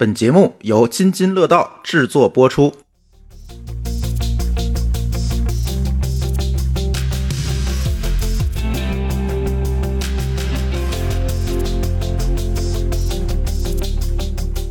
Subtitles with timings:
[0.00, 2.74] 本节目由津津乐道制作播出。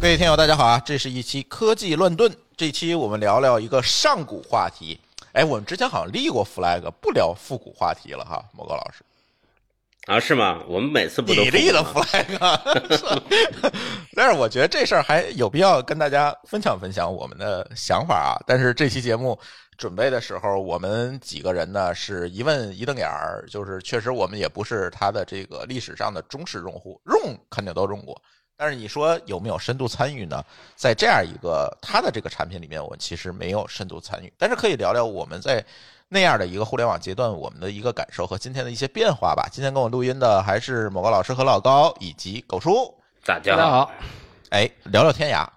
[0.02, 0.82] 各位听友，大家好啊！
[0.84, 5.00] 这是一期科技乱炖，这期我们聊聊一个上古话题。
[5.34, 9.04] 哎，我们之前好像立过 flag，不聊复古话题了哈，某高老师。
[10.10, 10.64] 啊，是吗？
[10.68, 12.26] 我们每次不都你立的 flag，
[14.18, 18.34] 但是我觉得这事儿还有必要跟大家分享分享我们的想法啊。
[18.48, 19.40] 但是这期节目
[19.78, 28.20] 准备的时候，我们几个人呢是一问一瞪眼儿，就是确实我们也不是他的这个历史上的忠实用户，用肯定都用过。
[28.58, 30.44] 但是你说有没有深度参与呢？
[30.76, 35.64] 在这样一个他的这个产品里面，我其实没有深度参与，但是可以聊聊我们在
[36.12, 39.48] 那样的一个互联网阶段我们的一个感受和今天的一些变化吧。
[39.52, 42.92] 今天跟我录音的还是某个老师和老高以及狗叔。
[43.24, 43.92] 大家好，
[44.50, 45.48] 哎，聊聊天涯。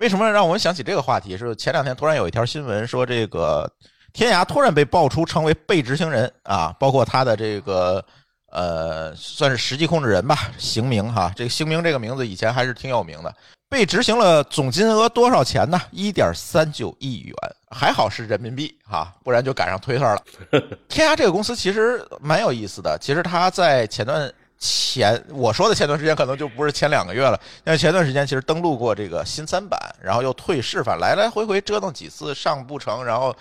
[0.00, 1.36] 为什么让我们想起这个话题？
[1.36, 3.70] 是前两天突然有一条新闻说，这个
[4.12, 8.04] 天涯突然被爆出成为被执行人啊，包括他的这个
[8.50, 11.32] 呃，算是实际控制人吧，邢明哈。
[11.36, 13.32] 这个邢明这个名字以前还是挺有名的，
[13.70, 15.80] 被执行了，总金额多少钱呢？
[15.92, 17.34] 一点三九亿元，
[17.70, 20.20] 还好是人民币哈，不然就赶上推特了。
[20.88, 33.32] 天涯这个公司其实蛮有意思的，其实它在前段前我说的前段时间可能就不是前两个月了，但是前段时间其实登录过这个新三板，然后又退市，反正来来回回折腾几次上不成，然后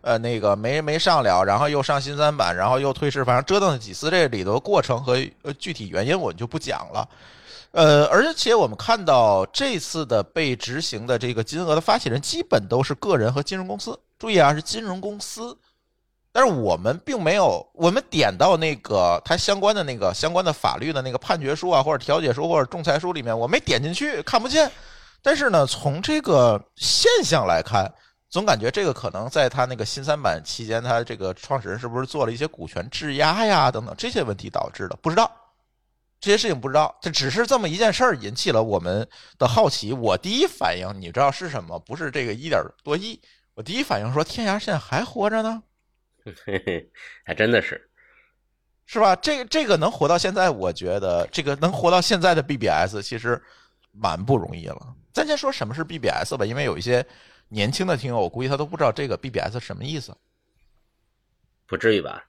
[0.00, 7.08] 呃那个没没上了，然后又上新三板，然后又退市，反正折腾了几次，这里头过程和呃具体原因我就不讲了。
[7.76, 15.54] 呃，而且我们看到这次的被执行的这个金额的发起人基本都是个人和金融公司，注意啊，是金融公司。
[16.32, 24.72] 但是我们并没有，我们点到那个它相关的那个相关的法律的那个判决书啊，或者调解书或者仲裁书里面，我没点进去，看不见。
[25.20, 27.92] 但是呢，从这个现象来看，
[28.30, 35.30] 总感觉这个可能在他那个新三板期间，他这个创始人是不是做了一些股权质押呀等等这些问题导致的，不知道。
[36.18, 39.06] 这些事情不知道，这只是这么一件事儿引起了我们
[39.38, 39.92] 的好奇。
[39.92, 41.78] 我第一反应，你知道是什么？
[41.80, 43.20] 不是这个一点多亿，
[43.54, 45.62] 我第一反应说天涯现在还活着呢。
[46.24, 46.90] 嘿嘿，
[47.24, 47.88] 还真的是。
[48.86, 49.14] 是吧？
[49.16, 53.40] 这个这个能活到现在，我觉得这个能活到现在的 BBS 其实
[53.92, 54.94] 蛮不容易了。
[55.12, 57.04] 咱先说什么是 BBS 吧，因为有一些
[57.48, 60.16] 年轻的听友，我估计他都不知道这个 BBS 什么意思。
[61.66, 62.24] 不至于吧？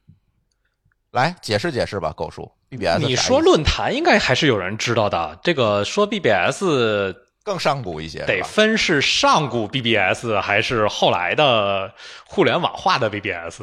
[1.11, 5.39] 来解释解释吧，狗叔，BBS 你说论坛应该还是有人知道的。
[5.43, 6.63] 这个说 BBS
[7.43, 11.93] 更上古一些，得分是上古 BBS 还是后来的
[12.25, 13.61] 互联网化的 BBS。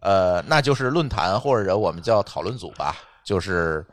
[0.00, 3.84] 呃，那就是论坛或者我们叫讨论组吧，就是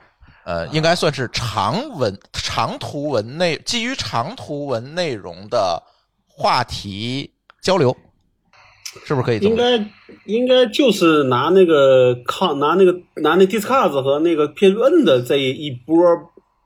[0.46, 5.81] 呃，应该算是长文、长图文内基于长图文内容的
[6.28, 7.96] 话题交流，
[9.06, 9.78] 是不是可以应该
[10.26, 15.96] 应该就是拿那个抗拿那个拿那 Discuss 和那个 PN 的这一波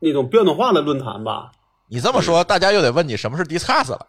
[0.02, 1.52] 那种标准化的论坛吧。
[1.90, 4.08] 你这么说，大家又得问你什么是 Discuss 了。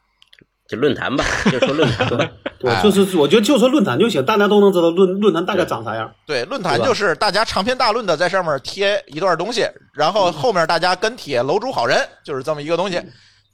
[0.68, 2.28] 就论坛吧，就说论坛吧。
[2.60, 6.12] 对哎，就是我觉得就说论坛就行，大家都能知道论论坛大概长啥样。
[6.26, 9.64] 对，论坛就是大家长篇大论的在上面贴一段东西，
[9.94, 13.00] 然后后面大家跟帖楼主好人，就是这么一个东西。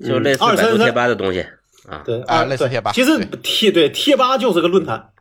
[0.05, 1.47] 就类似百度贴吧的东西
[1.89, 2.03] 啊。
[2.05, 5.13] 对啊类似贴吧其实贴对贴吧就是个论坛。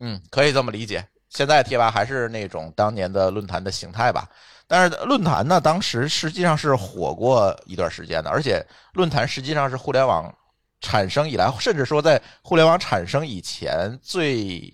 [0.00, 1.06] 嗯，可以这么理解。
[1.30, 4.28] 现在贴吧还是那种当年的论坛的形态吧，
[4.68, 10.32] 但是论坛呢，当时实际上是火过一段时间的，而且论坛实际上是互联网
[10.80, 14.72] 产生以来，甚至说在互联网产生以前最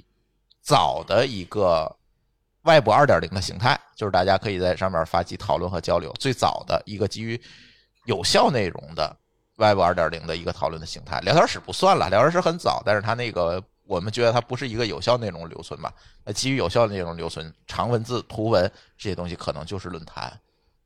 [0.61, 1.91] 早的一个
[2.65, 7.41] 外部二点零的形态，就是大家可以在上面发起讨论和交流，最早的一个基于
[8.05, 9.17] 有效内容的
[9.61, 11.21] Web 二点零的一个讨论的形态。
[11.21, 15.93] 聊天室不算了，聊天室很早，但是它那个我们觉得它不是一个有效内容留存吧？
[16.25, 20.33] 那基于有效内容留存，长文字、图文这些东西可能就是论坛。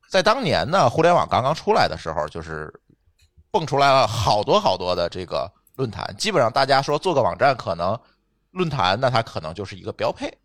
[0.09, 2.71] 在当年呢，互联网刚刚出来的时候，就是
[3.49, 7.97] 蹦出来了好多好多的这个论坛，基本上大家说做个网站，可能
[8.51, 10.37] 论坛那它可能就是一个标配，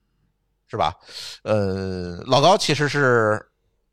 [0.69, 0.94] 是吧？
[1.43, 3.50] 呃，老高其实是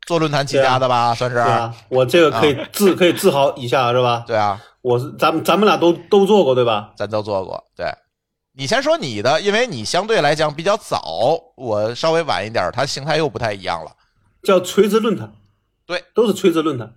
[0.08, 4.24] 做论坛起家的吧，算是对啊，我这个可以自可以自豪一下是吧？
[4.26, 6.94] 对啊，我是咱们咱们俩都都做过对吧？
[6.96, 7.62] 咱都做过。
[7.76, 7.86] 对，
[8.54, 13.92] 你先说你的，因为你相对来讲比较早，我稍微晚一点，它形态又不太一样了。
[14.44, 15.30] 叫垂直论坛。
[15.84, 16.90] 对，都是垂直论坛。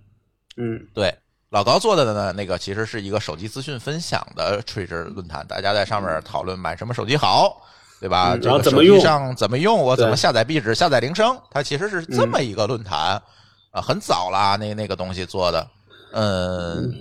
[0.56, 1.14] 嗯，对，
[1.50, 7.60] 老高做的呢，那个其实是一个手机资讯分享的垂直论坛，大家在上面讨论买什么手机好，
[8.02, 8.34] 对吧？
[8.34, 13.22] 嗯这个手机然后怎么用上怎么用，我怎么下载壁纸、下载铃声，它其实是这么一个论坛
[13.70, 15.66] 啊，很早啦，那那个东西做的。
[16.12, 16.92] 嗯，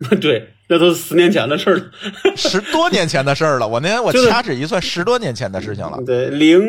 [0.22, 1.84] 对，那都是十年前的事儿了。
[2.34, 3.68] 十多年前的事儿了。
[3.68, 5.98] 我那天我掐指一算，十多年前的事情了。
[6.06, 6.60] 对，零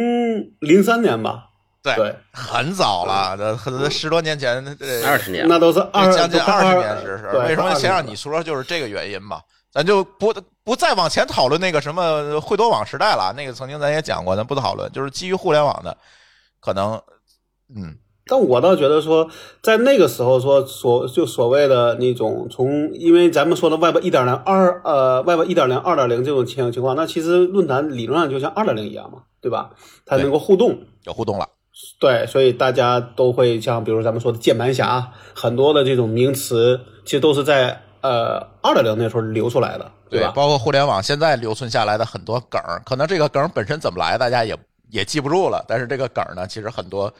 [0.59, 1.45] 零三年吧，
[1.81, 9.39] 对，对，很早了，这很十多年前，这二十年，那都是二将近二十年的事儿为什么先让你说，就是这个原因嘛？
[9.75, 10.33] 咱就不
[10.63, 14.89] 不再往前讨论那个什么惠多网时代了，那个曾经咱也讲过，咱不讨论。
[14.93, 15.97] 就是基于互联网的，
[16.61, 16.93] 可能，
[17.75, 19.29] 嗯，但我倒觉得说，
[19.61, 29.71] 在那个时候说所就所谓的那种从，因为咱们说的 Web 一点零二呃 Web 一点零二点零这种情情况，那其实论坛理论上就像二点零一样嘛，对吧？
[30.05, 31.49] 它能够互动，有互动了。
[31.99, 40.31] 对，所以大家都会像比如咱们说的键盘侠，很多的这种名词，其实都是在呃二点零那时候流出来的，对吧？
[40.35, 44.55] 包括互联网现在留存下来的很多梗儿，可能这个梗儿本身怎么来，大家也
[44.89, 45.63] 也记不住了。
[45.67, 47.11] 但是这个梗儿呢，其实很多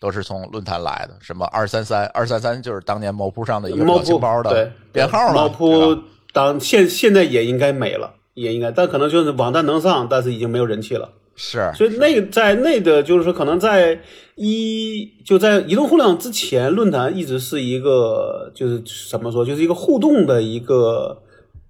[0.00, 5.34] 都是从论坛来的，什么二三三二三三就是当年猫扑上的一个表情包对的编号嘛。
[5.34, 6.02] 猫对扑
[6.32, 11.08] 当现现在也应该没了，也应该，但可能就是网站能上，但是已经没有人气了。
[11.44, 13.98] 是，所以那个在那个就是说，可能在
[14.36, 18.80] 一就在移动互联网之前，论坛一直是一个就是
[19.10, 21.20] 怎么说，就是一个互动的一个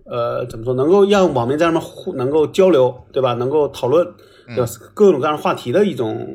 [0.04, 3.32] 呃怎么说，能够让网民在上面互能够交流，对吧？
[3.32, 4.06] 能够讨论，
[4.48, 4.70] 对吧？
[4.92, 6.28] 各种各样话题的一种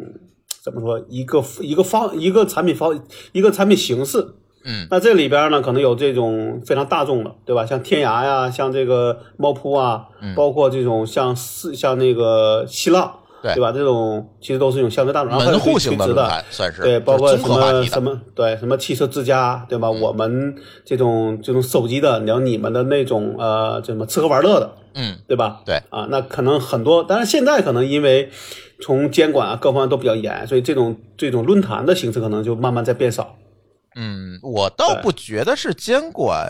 [0.64, 3.00] 怎么说一个一个方一个产品方
[3.34, 4.34] 一个产品形式。
[4.66, 7.68] 嗯，那这里边呢，可能有这种非常大众的，对吧？
[7.68, 13.72] 像天涯呀，像这个猫扑啊，包括这种像四像那个新浪，对对吧？
[13.72, 19.90] 这种其实都是一种相对大众，然后门户型垂直的论坛，算是对，包括什么什么对什么汽车之家，对吧？
[19.90, 20.56] 我们
[20.86, 25.62] 这种这种手机的，然后你们的那种呃，这什么吃喝玩乐的，嗯，对吧？
[25.66, 28.30] 对啊，那可能很多，但是现在可能因为
[28.82, 33.36] 从监管啊各方面都比较严，所以这种这种论坛的形式可能就慢慢在变少。
[33.96, 36.48] 嗯，我倒不觉得是监管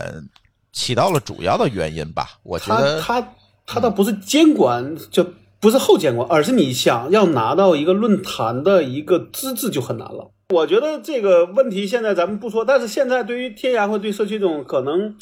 [0.72, 2.28] 起到了主要的原因吧。
[2.42, 3.28] 我觉他得他
[3.66, 5.24] 他倒不是监管，就
[5.60, 10.30] 不是后监管，而是你想要拿到一个论坛的一个资质就很难了。
[10.50, 15.14] 我觉得这个问题现在咱们不说，但是现在对于天涯或对社区这种可能，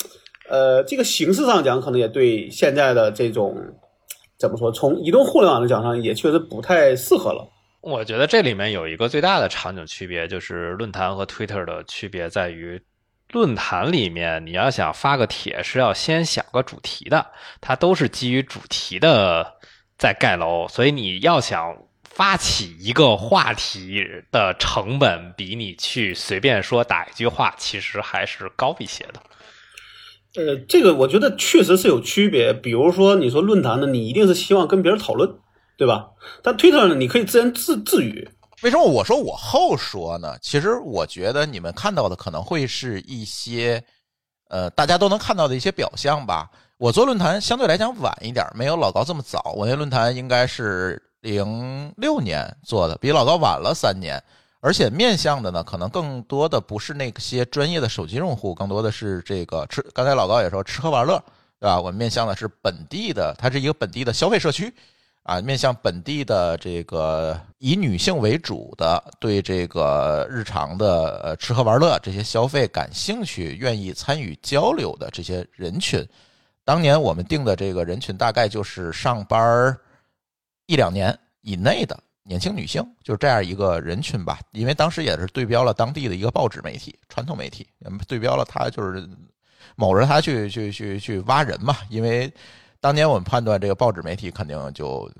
[0.48, 3.56] 呃，这个形式上讲，可能也对现在的这种
[4.38, 7.48] 怎么说，从移动互联网的讲上，也确实不太适合了。
[7.80, 12.80] 我觉得这里面有一个最大的场景区别，就是论坛和 Twitter 的区别在于，
[13.32, 17.26] 论坛里面你要想发个帖是要先想个主题的，
[17.60, 19.54] 它都是基于主题的
[19.98, 29.22] 在盖楼，所以你要想发起一个话题的成本，比你去随便说打一句话，其实还是高一些的。
[30.36, 32.52] 呃，这个我觉得确实是有区别。
[32.52, 35.34] 比如说，你说论坛呢，你一定是希望跟别人讨论，
[35.78, 36.08] 对吧？
[36.42, 38.28] 但 Twitter 呢，你可以自言自自语。
[38.62, 40.36] 为什么我说我后说呢？
[40.42, 43.82] 其实我觉得你们看到的可能会是一些，
[44.48, 46.50] 呃，大家都能看到的一些表象吧。
[46.78, 49.52] 我做论坛相对来讲晚一点，没有老高这么早。
[49.56, 54.22] 我那论坛应该是零六年做的，比老高晚了三年。
[54.60, 59.80] 而且面向的呢，可能更多的不是那些专业的手机用户，更多的是这个吃。
[59.94, 61.18] 刚才老高也说吃喝玩乐，
[61.58, 61.80] 对吧？
[61.80, 64.72] 我们面向的是本地的，它是一个本地的消费社区。
[65.22, 76.06] 啊，面向本地的这个以女性为主的，对这个日常的呃吃喝玩乐这些消费感兴趣、愿意参与交流的这些人群，
[76.66, 79.80] 当年我们定的这个人群大概就是上班儿
[80.66, 84.38] 一两年以内的年轻女性，就是这样一个人群吧。
[84.50, 87.66] 因为当时也是对标了当地的一个报纸媒体、传统媒体，
[88.06, 89.08] 对标了他就是
[89.76, 92.30] 某着他去去去去挖人嘛，因为。
[92.78, 95.10] 当年我们判断这个报纸媒体肯定就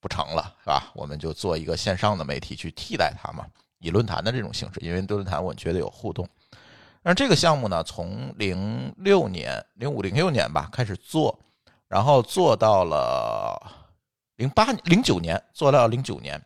[0.00, 0.90] 不成了，是吧？
[0.94, 3.44] 我们就做一个线上的媒体去替代它嘛，
[3.80, 6.26] 以论坛的这种形式，因为论坛我觉得有互动。
[7.02, 11.38] 那这个项目呢，从零六年、零五、零六年吧开始做，
[11.88, 13.60] 然后做到了
[14.36, 16.40] 零八、零九年，做到零九年。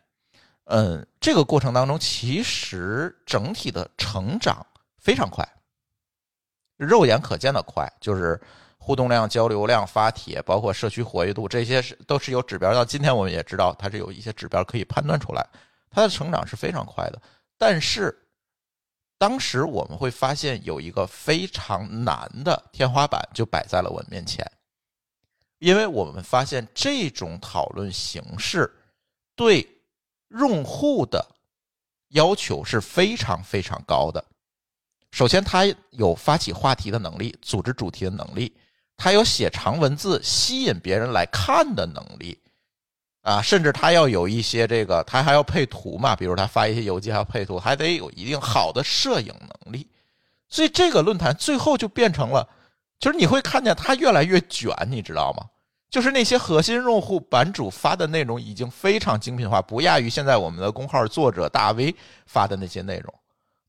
[0.64, 4.64] 嗯，这个过程当中，其实整体的成长
[4.99, 5.46] 非常快，
[6.76, 8.40] 肉眼可见的快，就是。
[8.76, 12.75] 互动量、交流量、发帖，包括社区活跃度，这些是都是有指标。
[12.75, 15.42] 到今天我们也知道，它是有一些指标可以判断出来，
[15.90, 17.18] 它的成长是非常快的。
[17.56, 18.14] 但是
[19.25, 24.47] 当时我们会发现有一个非常难的天花板就摆在了我们面前，
[25.61, 28.71] 因为我们发现这种讨论形式
[29.35, 29.66] 对
[30.28, 31.26] 用户的
[32.09, 34.23] 要求是非常非常高的。
[35.11, 38.54] 首先，他有发起话题的能力，组织主题的能力。
[38.95, 42.38] 他有写长文字吸引别人来看的能力，
[43.25, 49.88] 啊，甚至他要有一些这个，他还要配图嘛，比如他发一些邮件还要配图，还得有一定好的摄影能力。
[50.50, 52.47] 所以这个论坛最后就变成了，
[53.00, 55.47] 就是你会看见它越来越卷，你知道吗？
[55.88, 63.14] 就是那些核心用户版主发的内容已经非常精品化，不亚于现在我们的公号作者大 V 发的那些内容。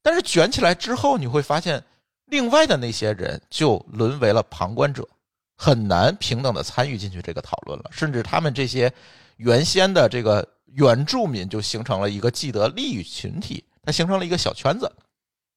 [0.01, 1.81] 但是卷起来之后，你会发现，
[2.25, 5.07] 另外的那些人就沦为了旁观者，
[5.55, 7.85] 很难平等的参与进去这个讨论了。
[7.89, 8.91] 甚至他们这些
[9.37, 14.91] 原先的这个原住民就形成了一个既得利益群体，它形成了一个小圈子，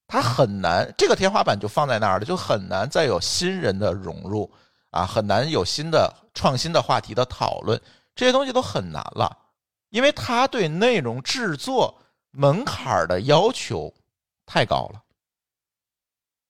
[0.07, 4.51] 它很难这个天花板就放在那儿了，就很难再有新人的融入
[4.91, 7.81] 啊，很难有新的创新的话题的讨论，
[8.15, 9.37] 这些东西都很难了，
[9.91, 11.99] 因为它对内容制作
[12.31, 13.95] 门槛的要求。
[14.51, 15.03] 太高了，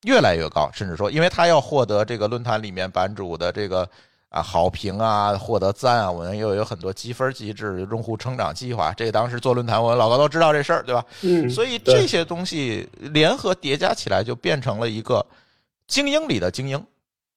[0.04, 3.90] 越来越高，甚至说，因为他要获得这个论坛里面版主的这个
[4.30, 8.92] 啊好评啊，获得赞啊，我们又有很多积分机制、用户成长计划。
[8.92, 11.04] 这当时做论坛，我们老高都知道这事儿，对吧？
[11.22, 15.24] 嗯，所以这些东西联合叠加起来，就变成了一个
[15.86, 16.84] 精英里的精英。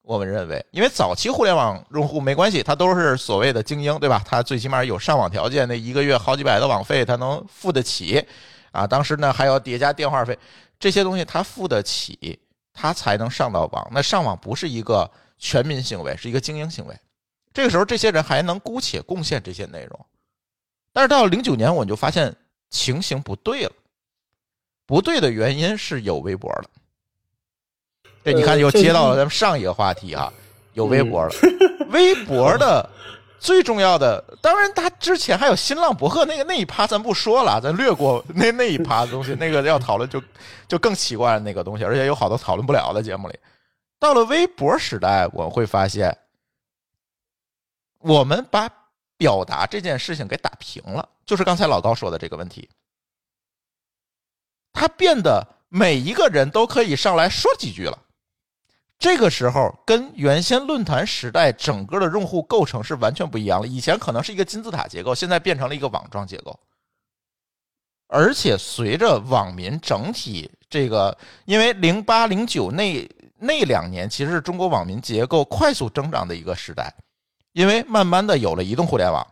[0.04, 4.22] 我们认为，因为早期互联网用户没关系，他都是所谓的精英，对吧？
[4.26, 8.26] 他最起码有上网条件，那一个月好几百的网费他能付得起。
[8.72, 10.38] 啊，当时呢还要叠加电话费，
[10.80, 12.40] 这些东西他付得起，
[12.74, 13.88] 他才能上到网。
[13.92, 15.10] 那上网不是一个
[15.42, 16.96] 全民行为，是一个精英行为。
[17.52, 20.06] 这个时候，这些人还能姑且贡献这些内容。
[20.94, 22.34] 但是到了零九年，我就发现
[22.70, 23.72] 情形不对了。
[24.86, 26.64] 不对的原因是有微博了。
[28.24, 30.32] 对，你看又接到了咱们上一个话题啊，
[30.74, 31.32] 有微博了。
[31.90, 32.88] 微博的
[33.40, 39.34] 最重要的，当然他之前还有新浪博客那个那一趴，咱不说了，咱略过 那那一趴的东西。
[39.34, 40.22] 那个要讨论就
[40.68, 43.36] 就更奇怪的那个东西，而且有好多讨论不了的节目里。
[44.02, 46.18] 到了微博时代，我会发现，
[48.00, 48.68] 我们把
[49.16, 52.68] 表达这件事情给打平了，就是刚才老高说的这个问题。
[54.74, 58.00] 它变得每一个人都可以上来说几句了。
[58.98, 63.68] 这个时候跟原先论坛时代整个的用户构成是完全不一样了。
[63.68, 66.60] 以前可能是一个金字塔结构，现在变成了一个网状结构。
[68.08, 71.16] 而且随着网民整体这个，
[71.46, 73.08] 因为零八零九那
[73.44, 76.94] 那两年其实是中国网民结构快速增长的一个时代，
[77.54, 79.26] 因为慢慢的有了移动互联网，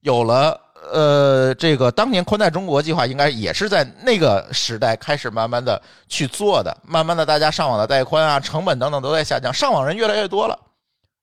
[0.00, 0.60] 有了
[0.92, 10.58] 呃这个当年宽带中国计划应该也是在那个时代开始慢慢的去做的，慢慢的大家上网的带宽啊、成本等等都在下降，上网人越来越多了。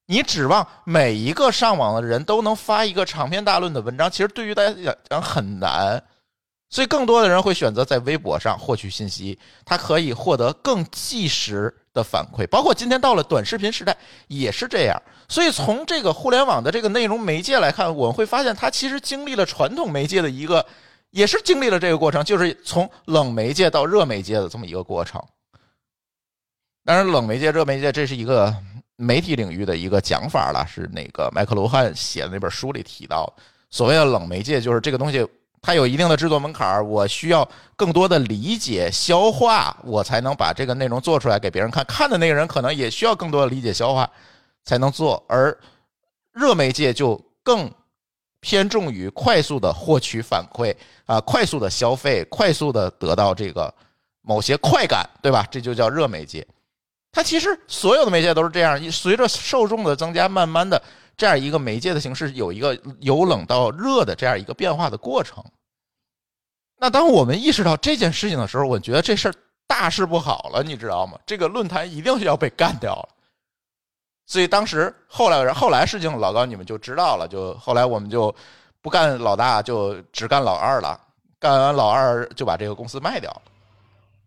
[0.08, 6.04] 你指望每一个上网的人都能发一个长篇大论的文章，其实对于大家讲很难。
[6.70, 12.46] 所以，更多的人会选择在微博上获取信息，他可以获得更即时的反馈。
[12.48, 13.96] 包括今天到了短视频时代，
[14.28, 15.02] 也是这样。
[15.28, 20.66] 所以，从这个互联网的这个内容媒介来看，我们会发现，它其实经历了传统媒介的一个，
[21.12, 25.22] 也是经历了这个过程，就是从冷媒介到热媒介的这么一个过程。
[26.84, 28.54] 当然，冷媒介、热媒介这是一个
[28.96, 33.32] 媒体领域的一个讲法了，是那个麦克卢汉写的那本书里提到，
[33.70, 35.26] 所谓的冷媒介就是这个东西。
[35.62, 41.86] 它有一定的制作门槛我需要更多的理解、消化，我才能把这个内容做出来给别人看。
[41.86, 44.10] 看的那个人可能也需要更多的理解、消化，
[44.66, 45.24] 才能做。
[45.28, 45.56] 而
[46.34, 47.72] 热媒介就更
[48.40, 50.76] 偏重于快速的获取反馈
[51.06, 53.72] 啊，快速的消费，快速的得到这个
[54.24, 55.46] 某些快感，对吧？
[55.52, 56.46] 这就叫热媒介。
[57.12, 60.82] 它其实所有的媒介都是这样，随着受众的增加，慢慢的。
[61.18, 65.44] 这样一个媒介的形式有一个由冷到热的这样一个变化的过程。
[66.80, 69.34] 那当我们意识到这件事情的时候，我觉得这事儿
[69.68, 71.20] 大事不好了，你知道吗？
[71.28, 73.10] 这个论坛一定是要被干掉了。
[74.26, 78.34] 所以当时后来后来事情老高你们就知道了，就后来我们就
[78.82, 81.00] 不干老大，就只干老二了。
[81.40, 83.42] 干完老二就把这个公司卖掉了，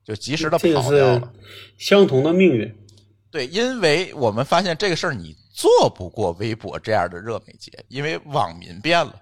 [0.04, 1.32] 就及时的跑掉了。
[1.78, 2.86] 相同的命运。
[3.32, 5.36] 对，因为我们发现这个事儿你。
[5.54, 9.14] 做不过微博这样的热媒介，因为网民变了，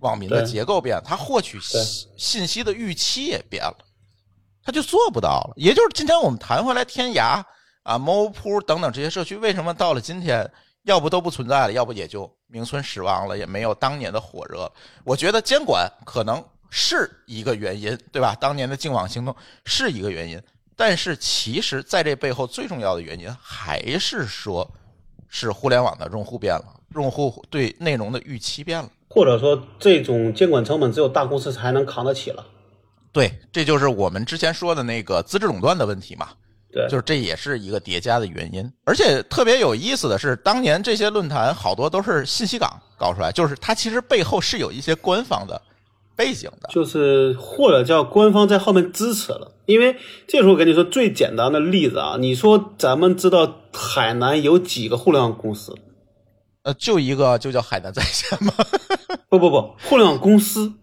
[0.00, 1.58] 网民的结构变了，他获取
[2.18, 3.78] 信息的预期也变了，
[4.62, 5.54] 他就做不到了。
[5.56, 7.42] 也就是今天我们谈回来，天涯
[7.82, 10.46] 啊、猫扑等等这些社区，为什么到了今天，
[10.82, 14.70] 要不都不存在了，要不也就名存实亡了，也没有当年的火热。
[15.02, 18.36] 我觉得监管可能是一个原因，对吧？
[18.38, 19.34] 当年的净网行动
[19.64, 20.38] 是一个原因，
[20.76, 24.70] 但是其实在这背后最重要的原因还是说。
[25.30, 32.44] 是互联网的用户变了，用户对内容的预期变了，或者说这种监管成本只有大公司才能扛得起了。
[33.12, 36.28] 对，这就是我们之前说的那个资质垄断的问题嘛。
[36.72, 38.72] 对，就是这也是一个叠加的原因。
[38.84, 45.60] 而且特别有意思的是，当年这些论坛好多都是信息港搞出来，就是它其实背后是有一些官方的
[46.20, 46.68] 背景的。
[46.70, 49.96] 就是或者叫官方在后面支持了，因为
[50.26, 55.74] 这时候我跟你说最简单的例子啊，你说咱们知道海南有几个互联网公司？
[56.62, 58.52] 呃，就一个就叫海南在线吗。
[59.30, 60.74] 不不不，互联网公司，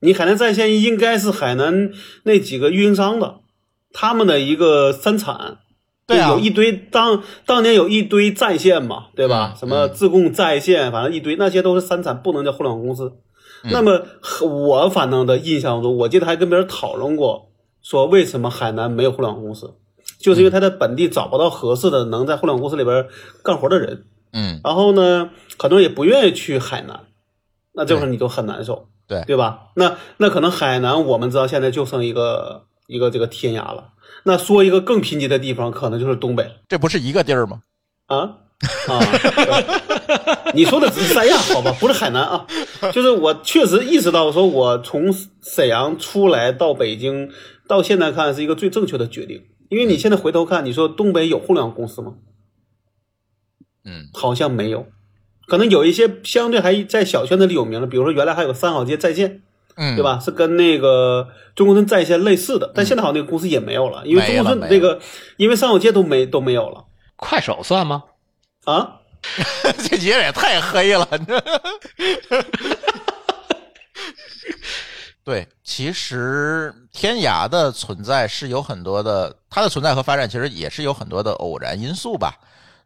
[0.00, 1.90] 你海南在线应该是海南
[2.22, 3.40] 那几个运营商的，
[3.92, 5.58] 他们的一个三产。
[6.06, 9.50] 对啊有一堆当当年有一堆在线嘛，对吧？
[9.52, 13.12] 嗯什么自贡在线，反正一堆，那些都是三产，不能叫互联网公司。
[13.66, 14.06] 嗯那么
[14.42, 17.50] 我反正的印象中，我记得还跟别人讨论过，
[17.82, 19.74] 说为什么海南没有互联网公司，
[20.18, 23.06] 就是因为他在本地找不到合适的能在互联网公司里边
[23.42, 24.04] 干活的人。
[24.32, 27.06] 嗯，然后呢，很多人也不愿意去海南，
[27.72, 29.68] 那这会儿你就很难受，对对吧？
[29.74, 33.92] 那那可能海南我们知道现在就剩一个一个这个天涯了。
[34.24, 37.62] 那说一个更贫瘠的地方，可能就是东北这不是一个地儿吗？
[38.06, 38.38] 啊
[38.88, 40.52] 啊！
[40.54, 42.46] 你说的只是三亚，好吧，不是海南啊。
[42.92, 47.30] 就是我确实意识到，说我从沈阳出来到北京，
[47.68, 49.44] 到现在看是一个最正确的决定。
[49.68, 52.14] 因为你现在回头看，你说东北有互联网公司吗？
[53.84, 54.86] 嗯好像没有，
[55.46, 59.42] 可能有一些相对还在小圈子里有名的，比如说原来还有个三好街在线，
[59.76, 60.02] 嗯，对？
[60.02, 60.18] 吧？
[60.18, 64.98] 是跟那个中国村在线类似的，但现在好像那个公司也没有了，因为中国村那个，
[65.36, 66.86] 因为三好街都没都没有了
[67.16, 68.02] 快手算吗？
[68.66, 69.00] 啊。
[69.88, 71.08] 这几个人也太黑了。
[75.24, 82.32] 对，其实天涯的存在是有很多的，它的存在和发展其实也是有很多的偶然因素吧。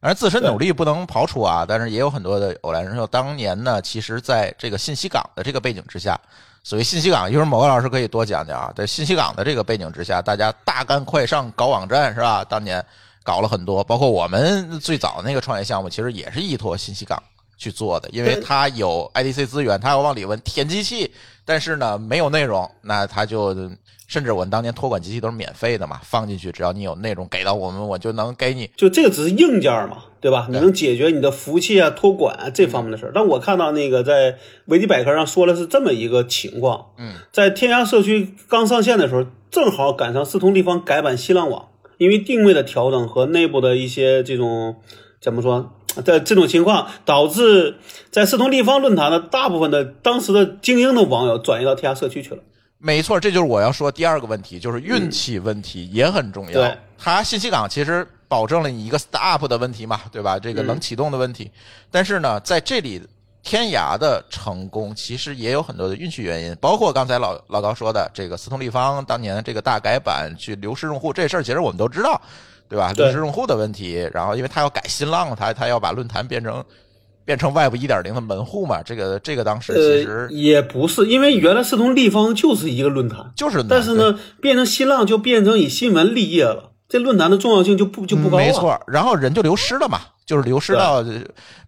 [0.01, 3.07] 当然，自身努力不能刨除啊，但是也有很多的偶然因素。
[3.07, 6.19] 当年呢，其实在这个信息港的这个背景之下，
[6.65, 8.73] 所谓信息港，一会儿某个老师可以多讲讲啊。
[8.75, 12.43] 在信息港的这个背景之下，大家大干快上搞网站是吧？
[12.43, 12.83] 当年
[13.23, 17.23] 搞了很多，包括我们最早那个创业项目，其实也是依托信息港
[17.57, 21.11] 去做的，因为它有 IDC 资源，它要往里问填机器，
[21.45, 23.55] 但是呢没有内容，那它就
[24.09, 28.69] 甚至我们当年托管机器都是免费的嘛，放进去只要你有内容给到我们，我就能给你。
[28.77, 30.47] 就这个只是硬件嘛，对吧？
[30.51, 33.13] 你能解决你的服务器啊、托管啊这方面的事儿。
[33.15, 41.69] 但我看到那个在维基百科上说了是这么一个情况，嗯，在天涯社区刚上线的时候，正好赶上四通地方改版新浪网，
[42.01, 44.77] 因为定位的调整和内部的一些这种
[45.21, 45.71] 怎么说，
[46.03, 47.77] 在这种情况导致
[48.11, 52.39] 在四通立方论坛的大部分的当时的精英的网友转移到天涯社区去了。
[52.79, 56.53] 没错，这就是我要说第二个问题，就是运气问题也很重要。
[56.53, 60.39] 对它信息港其实保证了你一个 start up 的问题嘛，对吧？
[60.39, 61.51] 这个能启动的问题。
[61.91, 63.03] 但是呢，在这里
[63.43, 72.21] 天涯的成功其实也有很多的运气原因，包括刚才老老高说的这个四通立方当年的这个大改版去流失用户这事儿，其实我们都知道，
[72.69, 72.93] 对吧？
[72.93, 76.65] 对流失用户的问题，然后因为他要改新浪，他他要把论坛变成。
[77.23, 88.43] 变成 Web 一点零的门户嘛，这个这个当时其实呃，也不是，因为原来四通立方就是一个论坛，就是但是呢，变成新浪就变成以新闻立业了，这论坛的重要性就不就不高了。
[88.43, 90.01] 嗯没错，然后人就流失了嘛，
[90.31, 91.05] 就是流失到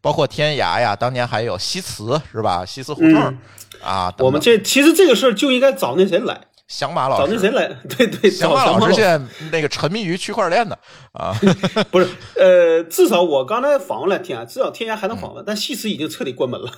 [0.01, 2.65] 包括天涯呀，当年还有西祠是吧？
[2.65, 3.39] 西祠胡同、嗯
[3.83, 9.21] 啊，等等我们这其实这个事儿就应该找那谁来，响马老师，找那谁来，对对， 响马马老师现在
[9.51, 10.79] 那个沉迷于区块链的
[11.13, 11.35] 啊，
[11.91, 16.71] 不是，呃，至少我刚才访问了天涯，至少天涯还能访问，但西祠已经彻底关门了。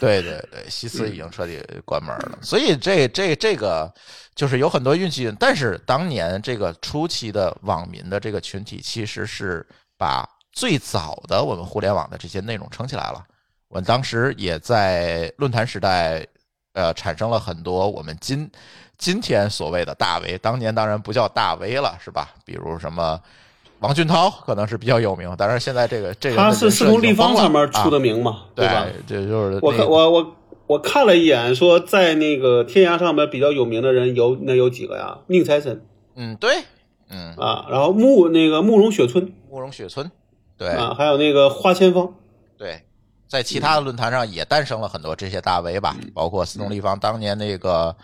[0.00, 3.92] 对对对，西祠已经彻底关门了，所以这这这个
[4.34, 9.66] 就是有很多运气，但是当年这个初期的网民的这个群体，其实是
[9.98, 13.22] 把最早的我们互联网的这些内容撑起来了。
[13.68, 16.26] 我们当时也在论坛时代，
[16.72, 18.50] 呃，产生了很多我们今
[18.96, 22.30] 今天所谓的大 V，当年当然不叫大 V 了，是吧？
[22.44, 23.20] 比如什么。
[23.80, 28.14] 王俊涛可能是比较有名，但是现在这个这个他是四通立方上面出的名。
[28.14, 28.86] 名嘛，对吧？
[29.06, 35.18] 这就是我看我我我看了一眼，说在那个天涯上面比较有名的人有那有几个呀？
[35.26, 36.64] 宁财神嗯，对，
[37.10, 40.10] 嗯，啊，然后慕那个慕容雪村慕容雪村，
[40.56, 42.12] 对、啊，还有那个花千芳。
[42.56, 42.82] 对，
[43.28, 47.94] 在其他的论坛上也诞生了很多这些大 V 吧，包括四通立方当年那个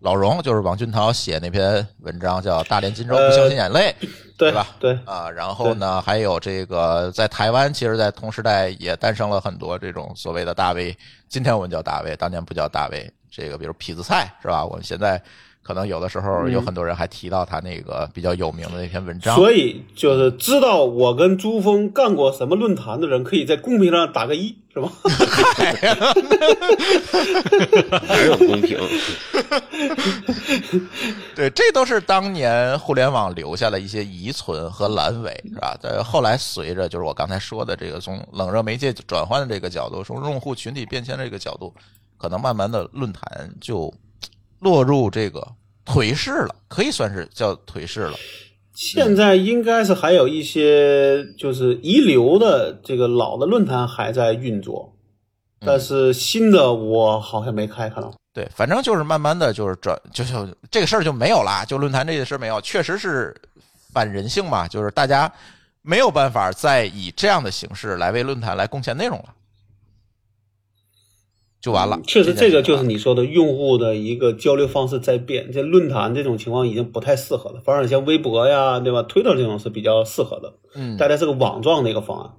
[0.00, 3.94] 老荣，就是王俊涛写那篇文章叫《大连金州不相信眼泪》
[4.36, 4.66] 对吧？
[4.80, 10.96] 对，啊，然后呢，还有这个在台湾，其实，在同时代也诞生了很多这种所谓的大 V，
[11.28, 13.12] 今天我们叫大 V，当年不叫大 V。
[13.30, 14.64] 这个比如痞子蔡是吧？
[14.64, 15.22] 我们现在
[15.70, 19.36] 可能有的时候有很多人还提到他那个比较有名的那篇文章。
[19.36, 24.90] 所以就是知道我跟朱峰干过什么论坛的人，可以在公屏上打个一，是吧？
[28.08, 28.80] 哪有公屏？
[31.36, 35.78] 对，这都是当年互联网留下的一些遗存和阑尾，是吧？
[35.80, 41.72] 在后来随着就是我刚才说的这个从冷热媒介转换的这个角度，从用户群体变迁的这个角度，
[42.18, 43.94] 可能慢慢的论坛就
[44.58, 45.46] 落入这个
[45.90, 48.14] 颓势了，可以算是叫颓势了。
[48.72, 54.94] 现在应该是还有一些就是遗留的这个老的论坛还在运作，
[55.58, 58.14] 但是新的我好像没开，看到。
[58.32, 63.34] 对，反正就是慢慢的就是转，就就这个事儿就没有啦，就论坛这个事儿没有，确实是
[63.92, 65.30] 反人性嘛，就是大家
[65.82, 69.34] 没有办法再以这样的形式来为论坛来贡献内容了，
[71.60, 71.96] 就完了。
[71.96, 79.02] 嗯确实，这个就是你你说的用户的一个交流方式在变，这论坛这种情况已经不太适合了，反而像微博呀，对吧？
[79.02, 82.30] 推特这种是比较适合的，嗯，大家是个网状的一个方案。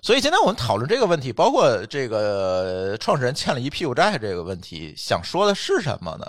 [0.00, 6.26] 所以今天我们讨论这个问题，包括这个创始人欠了一屁股债这个问题，想说的是什么呢？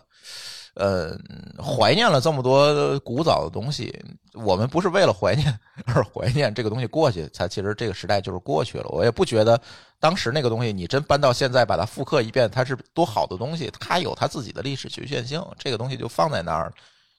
[0.76, 1.16] 呃，
[1.64, 3.94] 怀念了这么多古早的东西，
[4.34, 8.86] 我们不是为了怀念 而怀念这个东西过去，它其实这个时代就是过去了。
[8.90, 9.62] 我也不觉得
[10.04, 16.74] 当时那个东西你真搬到现在把它复刻一遍，它是多好的东西，它有它自己的历史局限性，这个东西就放在那儿。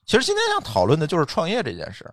[0.05, 2.07] 其实今天想讨论的就是创业这件事，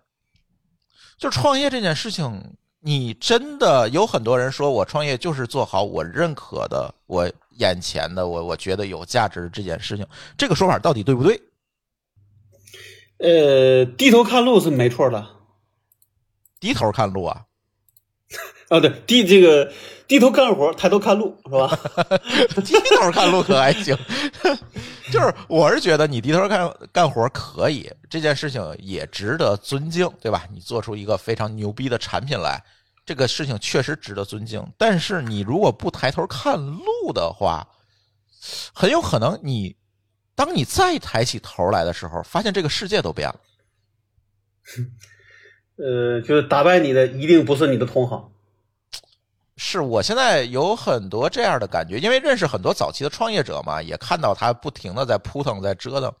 [1.19, 2.55] 就创业这件事情。
[2.85, 10.05] 你真的有很多人说我创业就是做好我认可的、我眼前的、我我觉得有价值的这件事情，
[10.35, 11.39] 这个说法到底对不对？
[13.19, 15.25] 呃，低头看路是没错的。
[16.59, 17.45] 低头看路啊，
[18.73, 19.71] 啊，对，低这个
[20.07, 21.79] 低头干活，抬头看路，是吧？
[22.65, 23.95] 低头看路可还行，
[25.13, 30.47] 就是我是觉得你低头干干活可以，这件事情也值得尊敬，对吧？
[30.51, 32.59] 你做出一个非常牛逼的产品来，
[33.05, 34.65] 这个事情确实值得尊敬。
[34.75, 37.67] 但是你如果不抬头看路的话，
[38.73, 39.75] 很有可能你
[40.33, 43.39] 当你再抬起头来的时候，发现这个世界都变了。
[45.77, 48.32] 呃，就是打败你的一定不是你的同行。
[49.57, 56.13] 是我现在有很多这样的感觉，因为认识很多早期的创业者嘛，也看到他不停的在扑腾，在折腾，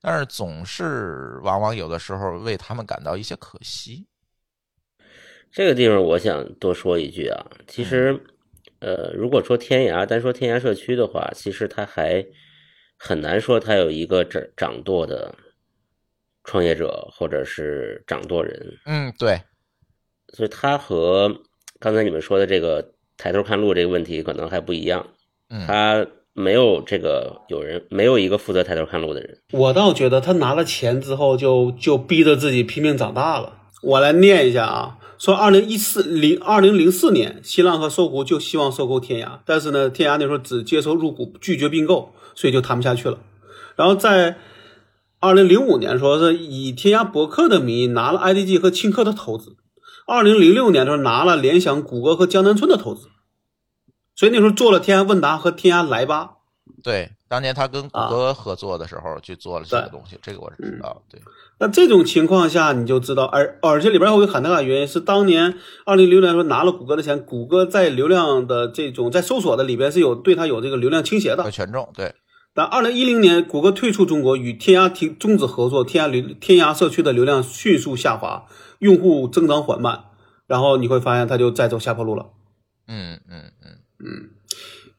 [0.00, 4.06] 但是总是往往有的时候为他们感到一些可惜。
[5.50, 8.20] 这个地方我想多说一句啊，其实，
[8.80, 12.26] 呃，如果说天涯，单说天涯社区的话，其实它还
[12.98, 15.34] 很难说它有一个掌掌舵的
[16.42, 19.40] 创业者或者是掌舵人，嗯，对，
[20.34, 21.32] 所以它和
[21.80, 25.06] 刚才你们说的这个抬头看路这个问题可能还不一样，
[25.50, 33.58] 嗯，他没有这个有人没有一个负责抬头看路的人，我倒觉得他拿了钱之后就就逼着自己拼命长大了。
[33.82, 43.18] 我来念一下啊，说二零一四零二零零四年，新浪和搜狐就希望收购天涯，但是呢，天涯那时候只接受入股，拒绝并购，所以就谈不下去了。
[43.76, 44.36] 然后在
[45.20, 49.56] 二零零五年，说是以天涯博客的名义拿了 IDG 和青客的投资。
[50.06, 53.08] 二零零六年的时候拿了联想、谷歌和江南春的投资，
[54.14, 56.32] 所以那时候做了天涯问答和天涯来吧。
[56.82, 61.02] 对，当年他跟谷歌合作的时候去做了这个东西，这个我是知道。
[61.10, 61.20] 对，
[61.58, 71.50] 那这种情况下，你就知道，而而且里边还有一个很大的原因是，当年二零零六年时候拿了谷歌的钱，谷歌在流量的这种在搜索的里边是有对它有这个流量倾斜的有。
[71.50, 72.14] 权重，对，
[72.54, 78.46] 但二零一零年，谷歌退出中国，与天涯停终止合作，天涯流天涯社区的流量迅速下滑，
[78.78, 80.04] 用户增长缓慢，
[80.46, 82.26] 然后你会发现它就再走下坡路了。
[82.86, 83.50] 嗯嗯
[83.98, 84.30] 嗯，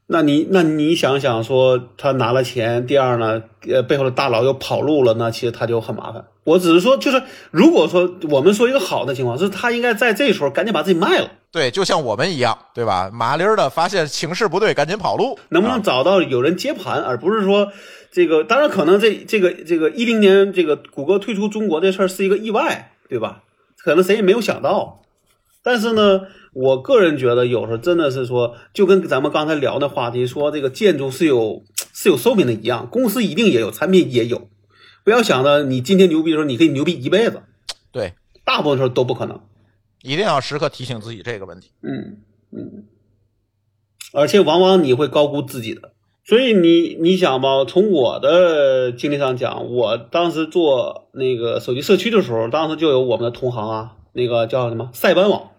[0.08, 6.26] 那你那你想想说，他拿了钱，第二呢，呃，背后的大佬又跑路了，那其实他就很麻烦。
[6.44, 13.10] 我只是说，就是如果说我们说一个好的情况，是他应该在这时候赶紧把自己卖了，对，就像我们一样，对吧？
[13.14, 17.72] 麻利儿的发现形势不对，赶紧跑路，能不能找到有人接盘，而不是说
[18.12, 18.44] 这个。
[18.44, 23.44] 当然，可能这这个这个一零年这个谷歌退出中国这事儿是一个意外，对吧？
[23.78, 25.00] 可能谁也没有想到。
[25.64, 31.64] 但是呢，我个人觉得有时候真的是说，就跟咱们刚才聊的话题说，这个建筑是有
[31.94, 34.50] 是有寿命的一样，公司一定也有，产品也有。
[35.06, 37.44] 不要想着你今天牛逼的时候，你可以牛逼一辈子，
[37.94, 38.14] 对，
[38.44, 39.40] 大部分时候都不可能。
[40.06, 41.72] 一定要时刻提醒自己这个问题。
[41.82, 42.86] 嗯嗯，
[44.14, 45.94] 而且往往你会高估自己的。
[46.28, 55.52] 所以你你想吧，从我的经历上讲，我当时做那个手机社区的时候，当时就有我们的同行啊，那个叫什么塞班网，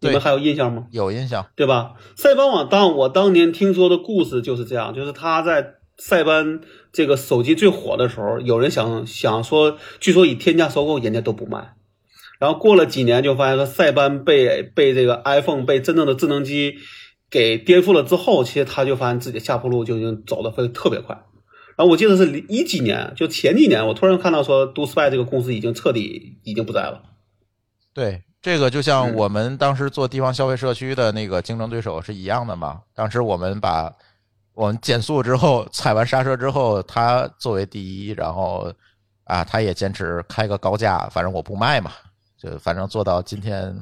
[0.00, 0.86] 你们还有印象吗？
[0.90, 1.94] 有印象，对吧？
[2.16, 6.60] 塞班网当我当年听说的故事就是这样，就是他在塞班
[6.92, 11.74] 这个手机最火的时候，有人想想说，据说以天价收购，人家都不卖。
[12.40, 16.74] 然后过了几年，就发现说塞班被被这个 iPhone 被真正的智能机
[17.30, 21.14] 给颠覆了之后，其实他就发现自己下坡路就已经走的会特别快。
[21.76, 27.02] 然后我记得是一几年，就前几年，我突然看到说 Do Spy 这个公司已经彻底已经不在了。
[27.94, 32.80] 对，这个就像我们当时做地方消费社区的那个竞争对手是一样的嘛。
[32.94, 33.92] 当时我们把
[34.54, 38.72] 我们减速之后踩完刹车之后，他作为第一，然后
[39.24, 41.90] 啊，他也坚持开个高价，反正我不卖嘛，
[42.42, 43.74] 就反正做到今天，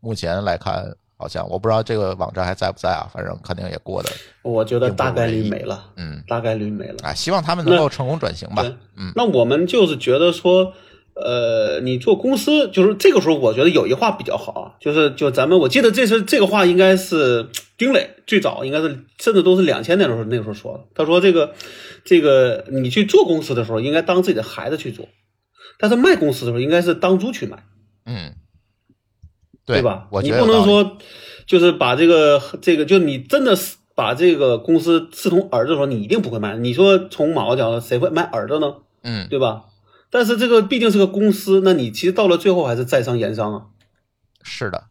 [0.00, 4.08] 目前来看，好像我不知道这个网站还在不在啊，反正肯定也过的，
[4.42, 6.96] 我觉得大概率没了，嗯大概率没了。
[7.02, 8.64] 啊，希望他们能够成功转型吧，
[8.96, 10.72] 嗯那我们就是觉得说，
[11.14, 21.52] 呃，你做公司，就是这个时候，我觉得有一话比较好啊，就是就咱们，我记得这是这个话应该是丁磊最早应该是甚至都是两千年的时候那个时候说的，他说这个
[22.06, 25.06] 这个你去做公司的时候，应该当自己的孩子去做，
[25.78, 27.62] 但是卖公司的时候，应该是当猪去卖。
[28.10, 28.34] 嗯，
[29.64, 30.08] 对吧？
[30.10, 30.98] 我你不能说
[31.46, 36.56] 就是把这个这个，就你真的是把这个公司视同儿子的时候，你一定不会卖。
[36.56, 38.74] 你说从某个角度，谁会卖儿子呢？
[39.02, 39.66] 嗯，对吧？
[40.10, 43.62] 但是这个毕竟是个公司，那你其实到了最后还是在商言商啊。
[44.42, 44.86] 是的，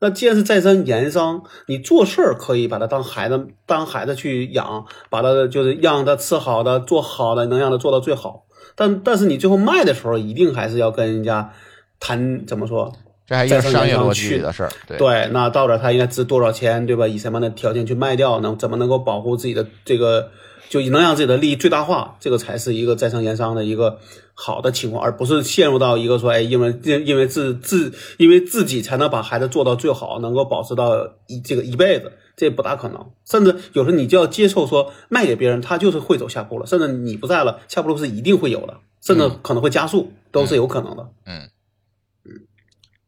[0.00, 8.44] 那既然是在商言商，你做事儿可以把它当孩子当孩子去养，把它就是让他吃好的、做好的，能让他做到最好。
[8.76, 11.52] 但但是你最后卖的时候，一定还是要跟人家
[12.02, 12.92] 谈怎么说？
[13.24, 17.06] 这还一个在商去辑的事儿，对对，那到这儿他应该值多少钱，对吧？
[17.06, 20.28] 以什么样的条件去卖掉，能怎么能够保护自己的这个，
[20.68, 23.98] 就能让自己的利益最大化，这个才是一个在商言商的一个
[24.34, 30.96] 好的情况，而不是陷入到一个说，哎，因为因因为自自因为自己才能把孩子做到最好，能够保持到
[31.28, 33.06] 一这个一辈子，这不大可能。
[33.24, 41.08] 甚至有时候你就要接受说，卖给别人，他就是会走下坡路，甚至你不在了，下坡路是一定会有的，甚至可能会加速，都是有可能的。
[41.26, 41.48] 嗯，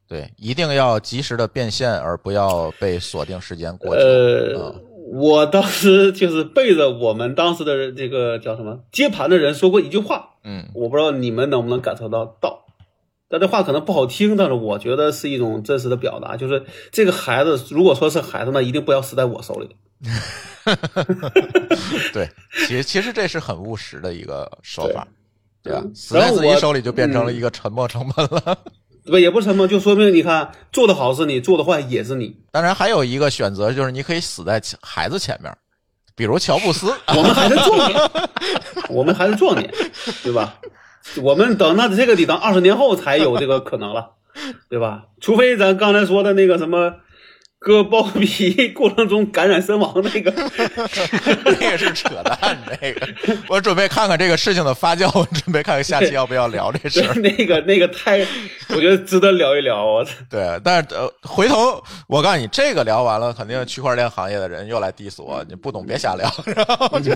[0.07, 4.01] 对，一定要及时的变现，而不要被锁定时间过久。
[4.01, 12.61] 呃嗯，我当时就是背着我们当时的这个叫什么接盘的人说过一句话，嗯我不知道你们能不能感受到到。
[13.27, 19.75] 但这话可能不好听，但是我觉得是一种真实的表达，就是这个孩子如果说是孩子呢，一定不要死在我手里。
[22.13, 22.29] 对，
[22.67, 25.09] 其其实这是很务实的一个说法，
[25.63, 25.81] 对吧？
[25.83, 28.59] 嗯死在自己手里就变成了嗯一个沉没成本了。
[29.07, 32.37] 不也不是什么，就说明你看做的好是你，做的坏也是你。
[32.51, 35.55] 当然，还有一个选择就是你可以死在孩子前面，
[36.17, 36.93] 比如乔布斯。
[37.09, 38.11] 我们还是壮年，
[38.89, 39.73] 我们还是壮年，
[40.23, 40.59] 对吧？
[41.21, 44.13] 我们等那这个得等二十年后才有这个可能了，
[44.71, 45.05] 对吧？
[45.21, 46.95] 除非咱刚才说的那个什么
[47.65, 50.31] 割包皮过程中感染身亡那个，
[51.59, 53.09] 那个是扯淡，这个
[53.49, 57.15] 我准备看看这个事情的发酵，我准备看看下期要不要聊这事儿。
[57.15, 58.19] 那个那个太，
[58.69, 59.83] 我觉得值得聊一聊。
[59.83, 66.31] 我对，但是呃，回头我告诉你，这个聊完了，肯定区块链行业的人又来 diss 我，你不懂别瞎聊。
[66.55, 67.13] 然后我就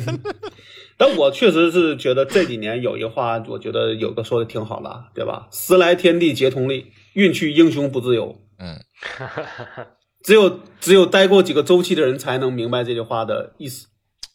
[0.96, 5.46] 但我确实是觉得这几年有一话，我觉得有个说的挺好的，对吧？
[5.52, 8.34] 时来天地皆同力，运去英雄不自由。
[8.58, 8.80] 嗯，
[10.22, 13.87] 只有只有待过几个周期的人才能明白这句话的意思。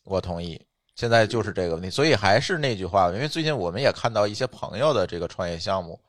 [0.04, 0.62] 我同意。
[0.96, 6.00] 现在就是这个问题，所以还是那句话，因为最近我们也看到一些朋友的这个创业项目，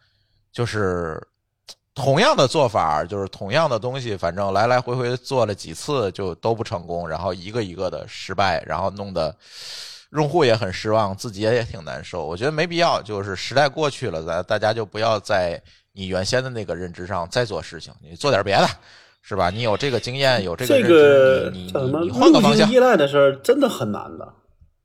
[0.53, 1.19] 就是
[1.95, 9.35] 同样的做法，就是同样的东西，反正来来回回做了几次就都不成功，然后一个一个的失败，然后弄得
[10.11, 12.27] 用户也很失望，自己也挺难受。
[12.27, 15.59] 我觉得没必要，就是时代过去了，咱大家就不要在
[15.93, 18.69] 你原先的那个认知上再做事情，你做点别的，
[19.27, 19.49] 是吧？
[19.49, 24.35] 你有这个经验，有这个这个知，你你叫什么你你换个方向路径依，赖的事儿真的很难的，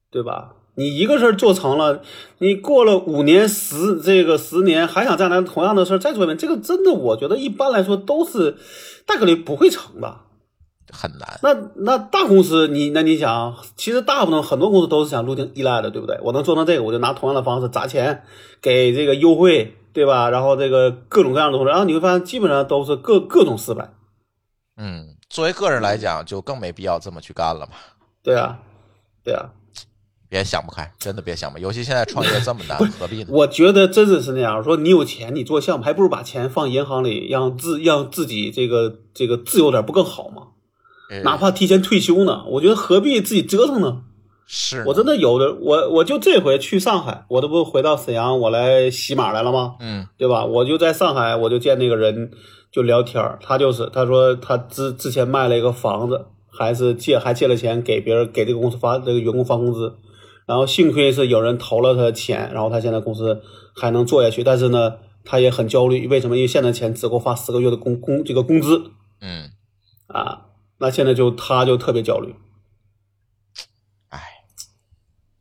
[0.10, 0.54] 对吧？
[0.76, 2.02] 你一个事儿做成了，
[2.38, 8.56] 你过了五年、十这个十年，还想再来同样的事儿再做一遍，这个真的我觉得一般来说都是
[9.06, 10.16] 大概率不会成的。
[10.94, 11.40] 很难。
[11.44, 16.18] 那那大公司，你那你想，其实大部分很多公司都是想路径依赖的，对不对？
[16.24, 18.24] 我能做成这个，我就拿同样的方式砸钱，
[18.62, 20.30] 给这个优惠，对吧？
[20.30, 23.92] 然后这个各种各样的东西，然后你会发现基本上都是各各种失败，
[24.80, 27.74] 嗯，作为个人来讲，就更没必要这么去干了嘛。
[28.24, 28.58] 对啊，
[29.24, 29.50] 对啊。
[30.30, 31.62] 别想不开，真的别想不开。
[31.62, 33.30] 尤其现在创业这么难，何必呢？
[33.30, 40.50] 我觉得真的是那样，说你有钱，你做项目，还不如把钱放银行里，让自让自己这个这个自由点，不更好吗？
[41.10, 44.04] 呃哪怕提前退休呢，我觉得何必自己折腾呢？
[44.52, 49.76] 是我真的有的，我我就这回去上海，我这不回到沈阳，我来洗马来了吗？
[49.80, 50.44] 嗯对吧？
[50.44, 52.32] 我就在上海，我就见那个人
[52.72, 59.96] 就聊天儿他就是他说他之之前卖了一个房子，还是借还借了钱给别人给这个公司发这个员工发工资，
[60.48, 63.44] 然后幸亏是有人投了他钱，然后他现在公司
[63.76, 66.36] 还能做下去，但是呢，他也很焦虑，为什么？
[66.36, 69.52] 因为现在钱只够发十个月的工工这个工资嗯，
[70.08, 70.48] 啊，
[70.80, 72.34] 那现在就他就特别焦虑。
[74.10, 74.20] 哎，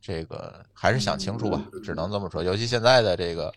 [0.09, 2.43] 这个还是想清楚吧，只能这么说。
[2.43, 3.53] 尤其现在的这个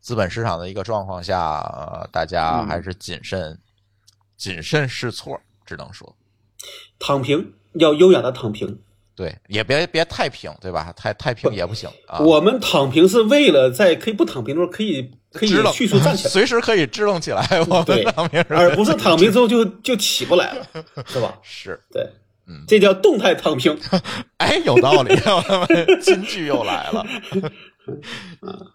[0.00, 3.58] 资本市场的一个状况下，呃、大家还是谨慎、
[4.38, 6.16] 谨慎试错，只能说，
[6.98, 8.80] 躺平要优雅的躺平，
[9.14, 10.90] 对，也别别太平，对吧？
[10.96, 12.20] 太太平也不行啊。
[12.20, 17.46] 我们躺平是为了在可以不躺平的时候可以可以迅速站起来， 随时可以支棱起来。
[17.68, 20.66] 我对们躺平，而不是躺平之后就就起不来了，
[21.04, 21.38] 是吧？
[21.42, 22.08] 是，对，
[22.46, 23.78] 嗯这叫动态躺平。
[24.38, 25.14] 哎，有道理，
[26.02, 27.06] 金句又来了。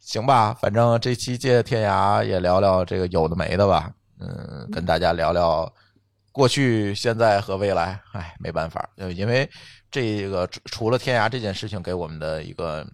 [0.00, 5.70] 行吧，反正这期借天涯也聊聊这个有的没的吧，嗯，跟大家聊聊
[6.30, 8.00] 过去、现在和未来。
[8.12, 9.48] 哎，没办法，呃因为
[9.90, 12.86] 这个除除了天涯这件事情给我们的一个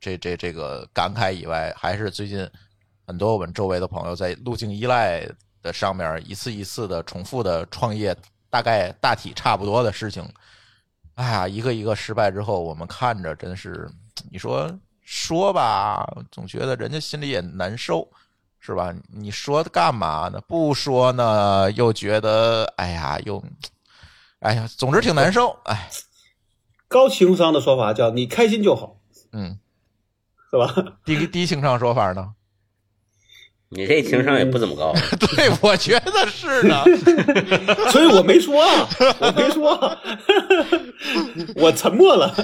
[0.00, 2.48] 这这这个感慨以外，还是最近
[3.06, 5.28] 很多我们周围的朋友在路径依赖
[5.62, 8.16] 的上面一次一次的重复的创业，
[8.50, 10.26] 大概大体差不多的事情。
[11.14, 13.90] 哎呀，一个一个失败之后，我们看着真是，
[14.30, 14.70] 你说
[15.02, 18.08] 说吧，总觉得人家心里也难受，
[18.60, 18.94] 是吧？
[19.12, 20.40] 你说干嘛呢？
[20.46, 23.42] 不说呢，又觉得哎呀，又
[24.40, 25.58] 哎呀，总之挺难受。
[25.64, 25.90] 哎，
[26.86, 29.00] 高情商的说法叫你开心就好，
[29.32, 29.58] 嗯，
[30.50, 30.98] 是吧？
[31.04, 32.34] 低低情商说法呢？
[33.70, 34.94] 你这情商也不怎么高，
[35.36, 36.82] 对，我觉得是呢。
[37.92, 38.88] 所以我没说啊，
[39.20, 39.98] 我没说啊，
[41.54, 42.34] 我沉默了，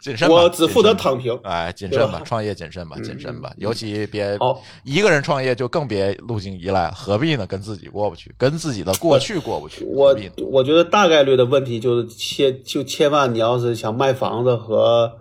[0.00, 1.38] 谨慎吧，我只负责躺平。
[1.44, 7.46] 哎，谨慎吧，创业谨慎吧，谨慎吧，尤其别好一个人创业就更别路径依赖，何必呢？
[7.46, 10.16] 跟自己过不去，跟自己的过去过不去，我？
[10.50, 15.12] 我觉得大概率的问题就是千就千万你要是想卖房子和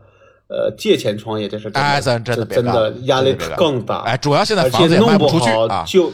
[0.49, 3.99] 呃借钱创业，这是真的哎咱真的真的压力更大。
[3.99, 5.49] 哎，主要现在而房子且弄不出去
[5.85, 6.11] 就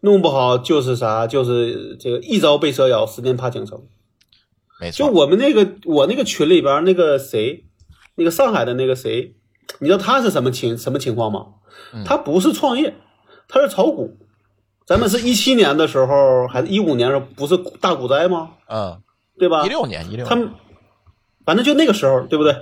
[0.00, 3.80] 弄不好就是啥，就是这个一朝被蛇咬，十年怕井绳。
[4.80, 7.64] 没错，就我们那个我那个群里边那个谁，
[8.16, 9.34] 那个上海的那个谁，
[9.78, 11.46] 你知道他是什么情什么情况吗？
[11.92, 12.94] 嗯他不是创业，
[13.48, 14.16] 他是炒股。
[14.86, 18.50] 咱们是 一七年的时候，还是一五年的时候，不是大股灾吗？
[18.68, 19.00] 嗯，
[19.38, 19.68] 对吧一？
[19.68, 20.50] 六年一六，他们
[21.46, 22.54] 反正就那个时候，对不对？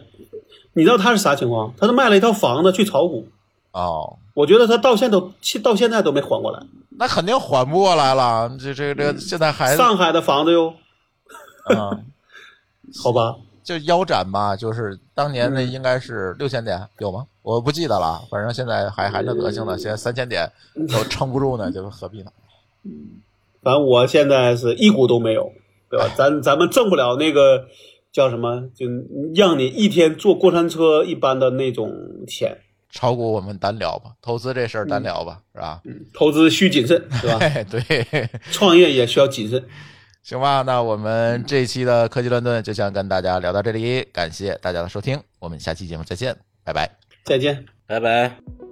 [0.74, 1.72] 你知道他是啥情况？
[1.78, 3.26] 他是卖了一套房子去炒股，
[3.72, 5.32] 哦，我觉得他到现在都
[5.62, 6.60] 到现在都没缓过来。
[6.98, 10.74] 那肯定缓不过来了，这这这现在还上海的房子哟，
[11.70, 12.04] 嗯，
[13.02, 17.24] 好吧，就腰斩吧，就是当年嗯那应该是六千点有吗？
[17.42, 20.50] 我不记得了，反正现在还还那德行呢，现在三千点
[20.88, 22.30] 都 撑不住呢，就何必呢？
[22.84, 23.20] 嗯
[23.62, 25.52] 反正我现在是一股都没有，
[25.88, 26.08] 对吧？
[26.16, 27.64] 咱咱们挣不了那个
[28.12, 28.86] 叫什么，就
[29.34, 31.90] 让你一天坐过山车一般的那种
[32.26, 32.58] 钱。
[32.90, 35.80] 炒股我们单聊吧，投资这事儿嗯单聊吧，是吧？
[36.12, 37.38] 投资需谨慎， 是吧？
[37.70, 39.64] 对，创业也需要谨慎。
[40.22, 46.90] 行吧，那我们这一期的科技乱炖就先跟大家聊到这里，感谢大家的收听，我们下期节目再见，拜拜。
[47.24, 47.64] 再见。
[47.86, 48.71] 拜拜。